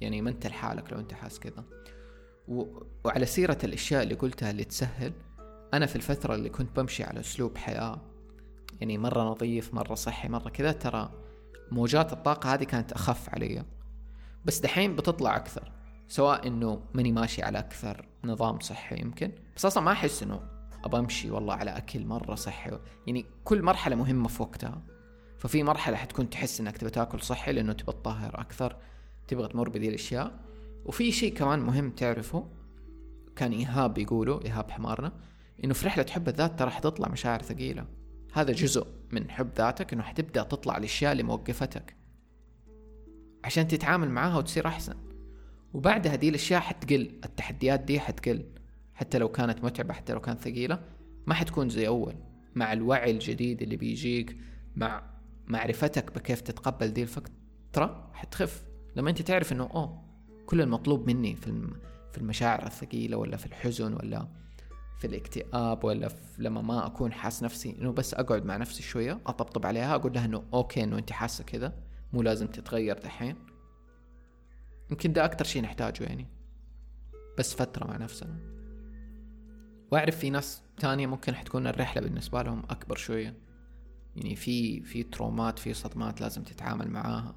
[0.03, 1.63] يعني ما انت لحالك لو انت حاس كذا.
[2.47, 2.63] و...
[3.05, 5.13] وعلى سيرة الأشياء اللي قلتها اللي تسهل
[5.73, 8.01] أنا في الفترة اللي كنت بمشي على أسلوب حياة
[8.81, 11.11] يعني مرة نظيف مرة صحي مرة كذا ترى
[11.71, 13.65] موجات الطاقة هذه كانت أخف علي.
[14.45, 15.71] بس دحين بتطلع أكثر
[16.07, 19.31] سواء إنه ماني ماشي على أكثر نظام صحي يمكن.
[19.55, 20.41] بس أصلا ما أحس إنه
[20.83, 22.79] أبى أمشي والله على أكل مرة صحي.
[23.07, 24.81] يعني كل مرحلة مهمة في وقتها.
[25.37, 28.77] ففي مرحلة حتكون تحس إنك تبى تاكل صحي لأنه تبى تطهر أكثر.
[29.27, 30.39] تبغى تمر بذي الأشياء.
[30.85, 32.47] وفي شيء كمان مهم تعرفه
[33.35, 35.13] كان إيهاب يقوله إيهاب حمارنا
[35.63, 37.85] إنه في رحلة حب الذات ترى حتطلع مشاعر ثقيلة.
[38.33, 41.95] هذا جزء من حب ذاتك إنه حتبدأ تطلع الأشياء اللي موقفتك.
[43.43, 44.95] عشان تتعامل معاها وتصير أحسن.
[45.73, 48.45] وبعدها دي الأشياء حتقل التحديات دي حتقل.
[48.93, 50.79] حتى لو كانت متعبة حتى لو كانت ثقيلة
[51.27, 52.15] ما حتكون زي أول.
[52.55, 54.37] مع الوعي الجديد اللي بيجيك
[54.75, 55.03] مع
[55.47, 58.63] معرفتك بكيف تتقبل دي الفترة حتخف.
[58.95, 60.03] لما أنت تعرف إنه أوه
[60.45, 61.67] كل المطلوب مني في
[62.11, 64.27] في المشاعر الثقيلة ولا في الحزن ولا
[64.97, 69.19] في الاكتئاب ولا في لما ما أكون حاس نفسي إنه بس أقعد مع نفسي شوية
[69.25, 71.73] أطبطب عليها أقول لها إنه okay إنه أنت حاسة كذا
[72.13, 73.35] مو لازم تتغير دحين.
[74.91, 76.27] يمكن ده أكتر شيء نحتاجه يعني.
[77.37, 78.37] بس فترة مع نفسنا.
[79.91, 83.37] وأعرف في ناس تانية ممكن حتكون الرحلة بالنسبة لهم أكبر شوية.
[84.15, 87.35] يعني في في ترومات في صدمات لازم تتعامل معاها.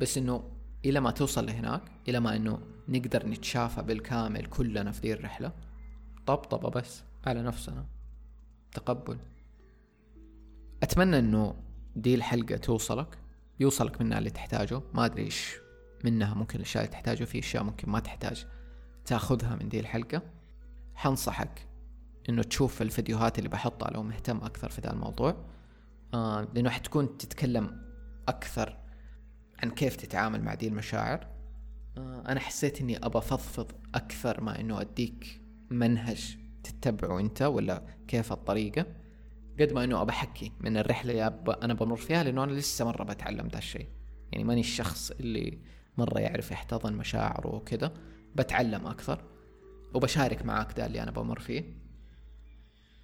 [0.00, 0.53] بس إنه
[0.84, 5.52] إلى ما توصل لهناك إلى ما إنه نقدر نتشافى بالكامل كلنا في ذي الرحلة.
[6.26, 7.86] طبطبة بس على نفسنا.
[8.72, 9.18] تقبل.
[10.82, 11.54] أتمنى إنه
[11.96, 13.18] دي الحلقة توصلك.
[13.60, 14.80] يوصلك منها اللي تحتاجه.
[14.94, 15.54] ما أدري إيش
[16.04, 17.24] منها ممكن الأشياء اللي تحتاجه.
[17.24, 18.46] في أشياء ممكن ما تحتاج
[19.04, 20.22] تاخذها من دي الحلقة.
[20.94, 21.66] حنصحك
[22.28, 25.36] إنه تشوف الفيديوهات اللي بحطها لو مهتم أكثر في ذا الموضوع.
[26.14, 27.84] آه لأنه حتكون تتكلم
[28.28, 28.83] أكثر
[29.62, 31.26] عن كيف تتعامل مع دي المشاعر؟
[31.98, 35.40] آه أنا حسيت إني أبى أفضفض أكثر ما إنه أديك
[35.70, 38.86] منهج تتبعه أنت ولا كيف الطريقة.
[39.60, 43.04] قد ما إنه أبى أحكي من الرحلة اللي أنا بمر فيها لأنه أنا لسه مرة
[43.04, 43.88] بتعلم ذا الشيء.
[44.32, 45.58] يعني ماني الشخص اللي
[45.98, 47.94] مرة يعرف يحتضن مشاعره وكذا.
[48.34, 49.24] بتعلم أكثر
[49.94, 51.64] وبشارك معاك ده اللي أنا بمر فيه.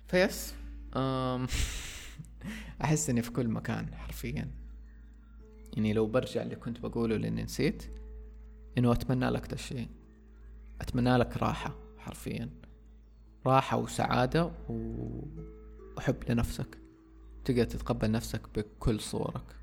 [0.08, 0.54] فيس
[0.96, 1.46] أم
[2.84, 4.50] أحس إني في كل مكان حرفيا.
[5.76, 7.82] يعني لو برجع اللي كنت بقوله لأني نسيت
[8.78, 9.88] إنه أتمنى لك ده الشيء.
[10.80, 12.50] أتمنى لك راحة حرفيا.
[13.46, 16.78] راحة وسعادة وحب لنفسك.
[17.44, 19.56] تقدر تتقبل نفسك بكل صورك.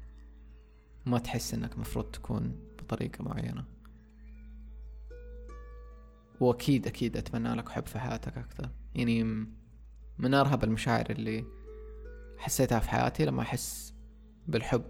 [1.06, 3.66] ما تحس إنك مفروض تكون بطريقة معينة.
[6.40, 8.70] وأكيد أكيد أتمنى لك حب في حياتك أكثر.
[8.96, 9.24] يعني
[10.18, 11.46] من أرهب المشاعر اللي
[12.38, 13.94] حسيتها في حياتي لما أحس
[14.48, 14.86] بالحب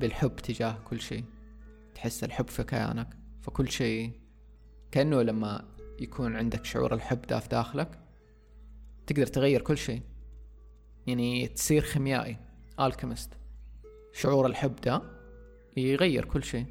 [0.00, 1.24] بالحب تجاه كل شيء.
[1.94, 3.18] تحس الحب في كيانك.
[3.42, 4.12] فكل شيء
[4.90, 5.68] كأنه لما
[6.00, 7.98] يكون عندك شعور الحب ده في داخلك
[9.06, 10.02] تقدر تغير كل شيء.
[11.06, 12.36] يعني تصير خيميائي
[12.80, 13.30] الكيمست
[14.12, 15.02] شعور الحب ده
[15.76, 16.66] يغير كل شيء.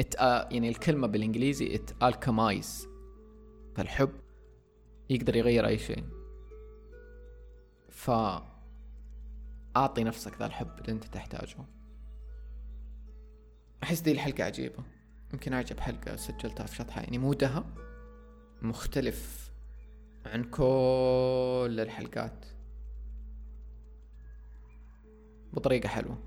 [0.00, 2.88] It, uh, يعني الكلمة بالإنجليزي it alchemize.
[3.76, 4.10] فالحب
[5.10, 6.04] يقدر يغير أي شيء.
[7.90, 8.10] ف
[9.76, 11.56] أعطي نفسك ذا الحب اللي أنت تحتاجه.
[13.82, 14.84] أحس دي الحلقة عجيبة.
[15.32, 17.64] يمكن أعجب حلقة سجلتها في شطحة يعني مودها
[18.62, 19.50] مختلف
[20.26, 22.44] عن كل الحلقات.
[25.52, 26.18] بطريقة حلوة.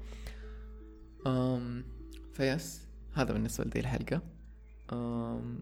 [1.28, 1.86] أم
[2.34, 4.22] فبس هذا بالنسبة لدي الحلقة.
[4.94, 5.60] أم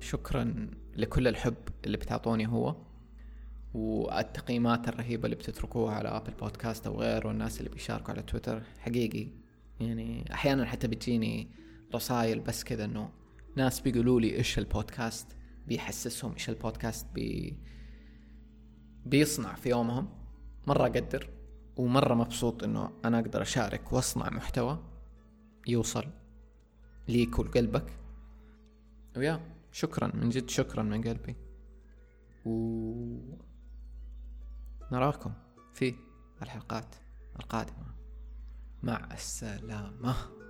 [0.00, 2.76] شكرا لكل الحب اللي بتعطوني هو
[3.74, 9.28] والتقييمات الرهيبة اللي بتتركوها على Apple Podcast أو غيره والناس اللي بيشاركوا على تويتر حقيقي
[9.88, 11.50] يعني أحيانا حتى بتجيني
[11.94, 13.10] رسائل بس كذا إنه
[13.56, 17.58] ناس بيقولوا لي إيش البودكاست بيحسسهم إيش البودكاست بي
[19.06, 20.08] بيصنع في يومهم.
[20.66, 21.30] مرة أقدر
[21.76, 24.84] ومرة مبسوط إنه أنا أقدر أشارك وأصنع محتوى
[25.68, 26.04] يوصل
[27.08, 27.98] ليك ولقلبك
[29.16, 29.40] ويا
[29.72, 31.36] شكرا من جد شكرا من قلبي.
[32.46, 32.92] و
[34.92, 35.32] نراكم
[35.72, 35.94] في
[36.42, 36.96] الحلقات
[37.40, 38.01] القادمة.
[38.82, 40.41] مع السلامة.